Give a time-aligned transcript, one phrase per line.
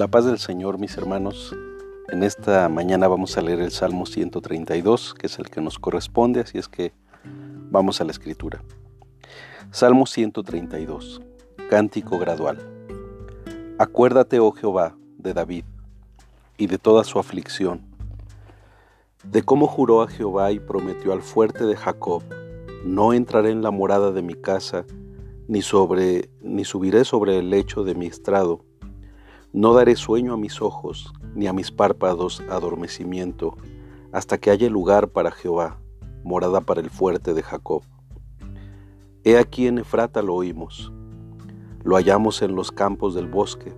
[0.00, 1.54] La paz del Señor, mis hermanos.
[2.08, 6.40] En esta mañana vamos a leer el Salmo 132, que es el que nos corresponde,
[6.40, 6.94] así es que
[7.70, 8.64] vamos a la escritura.
[9.70, 11.20] Salmo 132,
[11.68, 12.66] cántico gradual.
[13.78, 15.64] Acuérdate, oh Jehová, de David
[16.56, 17.82] y de toda su aflicción,
[19.22, 22.22] de cómo juró a Jehová y prometió al fuerte de Jacob,
[22.86, 24.86] no entraré en la morada de mi casa,
[25.46, 28.64] ni sobre ni subiré sobre el lecho de mi estrado
[29.52, 33.56] no daré sueño a mis ojos, ni a mis párpados adormecimiento,
[34.12, 35.78] hasta que haya lugar para Jehová,
[36.22, 37.82] morada para el fuerte de Jacob.
[39.24, 40.92] He aquí en Efrata lo oímos,
[41.82, 43.72] lo hallamos en los campos del bosque.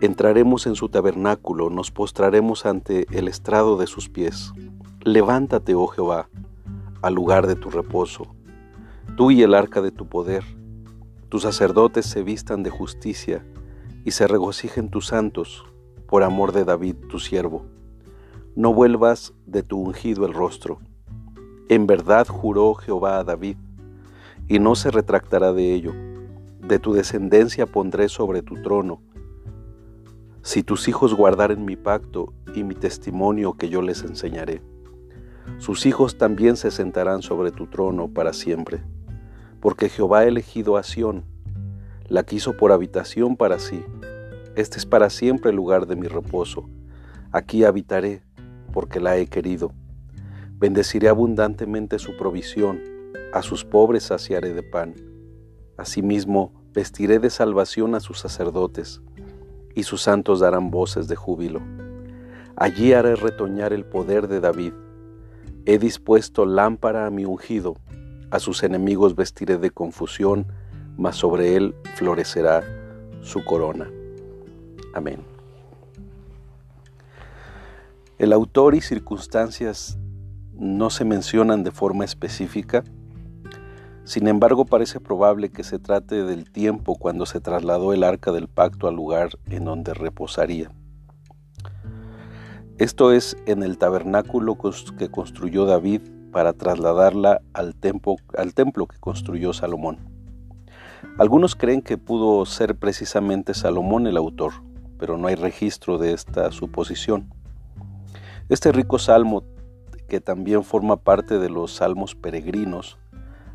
[0.00, 4.52] Entraremos en su tabernáculo, nos postraremos ante el estrado de sus pies.
[5.04, 6.28] Levántate, oh Jehová,
[7.02, 8.26] al lugar de tu reposo,
[9.16, 10.44] tú y el arca de tu poder.
[11.28, 13.44] Tus sacerdotes se vistan de justicia,
[14.06, 15.66] y se regocijen tus santos,
[16.06, 17.66] por amor de David tu siervo.
[18.54, 20.78] No vuelvas de tu ungido el rostro.
[21.68, 23.56] En verdad juró Jehová a David,
[24.46, 25.92] y no se retractará de ello.
[26.60, 29.02] De tu descendencia pondré sobre tu trono.
[30.42, 34.62] Si tus hijos guardaren mi pacto y mi testimonio que yo les enseñaré,
[35.58, 38.84] sus hijos también se sentarán sobre tu trono para siempre,
[39.60, 41.24] porque Jehová ha elegido a Sión,
[42.08, 43.84] la quiso por habitación para sí.
[44.56, 46.66] Este es para siempre el lugar de mi reposo.
[47.30, 48.22] Aquí habitaré,
[48.72, 49.72] porque la he querido.
[50.54, 52.80] Bendeciré abundantemente su provisión,
[53.34, 54.94] a sus pobres saciaré de pan.
[55.76, 59.02] Asimismo, vestiré de salvación a sus sacerdotes,
[59.74, 61.60] y sus santos darán voces de júbilo.
[62.56, 64.72] Allí haré retoñar el poder de David.
[65.66, 67.76] He dispuesto lámpara a mi ungido,
[68.30, 70.46] a sus enemigos vestiré de confusión,
[70.96, 72.64] mas sobre él florecerá
[73.20, 73.90] su corona.
[74.96, 75.20] Amén.
[78.16, 79.98] El autor y circunstancias
[80.54, 82.82] no se mencionan de forma específica,
[84.04, 88.48] sin embargo parece probable que se trate del tiempo cuando se trasladó el arca del
[88.48, 90.70] pacto al lugar en donde reposaría.
[92.78, 94.56] Esto es en el tabernáculo
[94.96, 96.00] que construyó David
[96.32, 97.76] para trasladarla al
[98.38, 99.98] al templo que construyó Salomón.
[101.18, 104.54] Algunos creen que pudo ser precisamente Salomón el autor,
[104.98, 107.32] pero no hay registro de esta suposición.
[108.48, 109.42] Este rico salmo,
[110.08, 112.98] que también forma parte de los salmos peregrinos,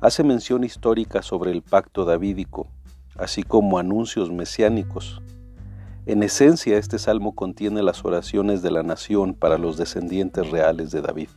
[0.00, 2.68] hace mención histórica sobre el pacto davídico,
[3.16, 5.20] así como anuncios mesiánicos.
[6.06, 11.00] En esencia, este salmo contiene las oraciones de la nación para los descendientes reales de
[11.00, 11.28] David,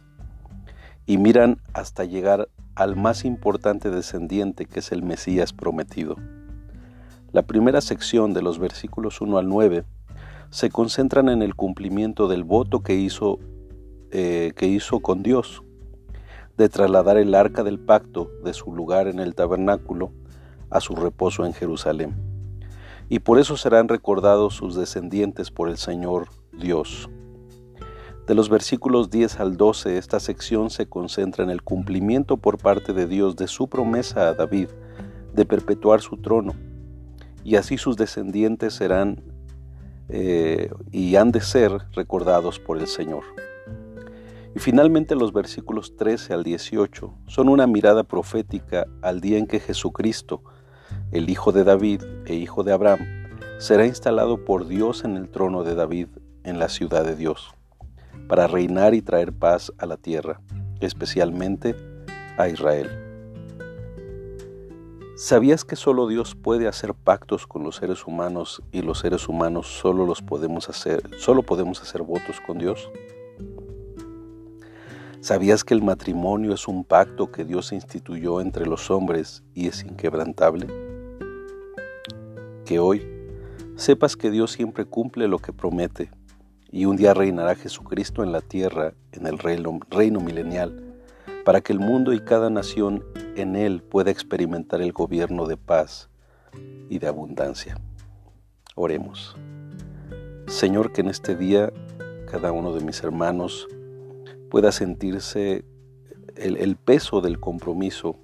[1.07, 6.17] y miran hasta llegar al más importante descendiente que es el Mesías prometido.
[7.31, 9.83] La primera sección de los versículos 1 al 9
[10.49, 13.37] se concentran en el cumplimiento del voto que hizo,
[14.09, 15.61] eh, que hizo con Dios,
[16.57, 20.11] de trasladar el arca del pacto de su lugar en el tabernáculo
[20.71, 22.15] a su reposo en Jerusalén.
[23.09, 27.11] Y por eso serán recordados sus descendientes por el Señor Dios.
[28.25, 32.91] De los versículos 10 al 12, esta sección se concentra en el cumplimiento por parte
[32.93, 34.69] de Dios de su promesa a David
[35.33, 36.53] de perpetuar su trono,
[37.43, 39.23] y así sus descendientes serán
[40.09, 43.23] eh, y han de ser recordados por el Señor.
[44.55, 49.59] Y finalmente los versículos 13 al 18 son una mirada profética al día en que
[49.59, 50.43] Jesucristo,
[51.11, 53.27] el Hijo de David e Hijo de Abraham,
[53.59, 56.07] será instalado por Dios en el trono de David
[56.43, 57.53] en la ciudad de Dios
[58.27, 60.39] para reinar y traer paz a la tierra,
[60.79, 61.75] especialmente
[62.37, 63.08] a Israel.
[65.21, 69.67] ¿Sabías que solo Dios puede hacer pactos con los seres humanos y los seres humanos
[69.67, 72.89] solo los podemos hacer, solo podemos hacer votos con Dios?
[75.19, 79.83] ¿Sabías que el matrimonio es un pacto que Dios instituyó entre los hombres y es
[79.83, 80.67] inquebrantable?
[82.63, 83.05] Que hoy
[83.75, 86.11] sepas que Dios siempre cumple lo que promete
[86.71, 90.88] y un día reinará Jesucristo en la tierra, en el reino, reino milenial,
[91.45, 93.03] para que el mundo y cada nación
[93.35, 96.09] en él pueda experimentar el gobierno de paz
[96.89, 97.77] y de abundancia.
[98.75, 99.35] Oremos.
[100.47, 101.71] Señor, que en este día
[102.29, 103.67] cada uno de mis hermanos
[104.49, 105.63] pueda sentirse
[106.35, 108.15] el, peso del compromiso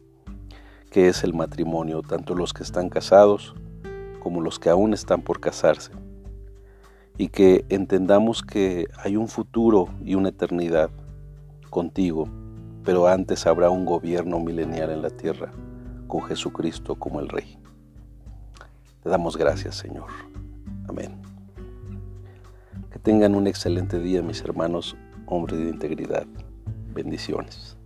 [0.91, 3.53] que es el matrimonio, tanto los que están casados
[4.19, 5.91] como los que aún están por casarse
[7.17, 10.89] y que entendamos que hay un futuro y una eternidad
[11.69, 12.27] contigo,
[12.85, 15.51] pero antes habrá un gobierno milenial en la tierra
[16.07, 17.57] con Jesucristo como el Rey.
[19.03, 20.07] Te damos gracias, Señor.
[20.87, 21.25] Amén.
[23.05, 24.97] Tengan un excelente día, mis hermanos,
[25.27, 26.25] hombres de integridad.
[26.91, 27.77] Bendiciones.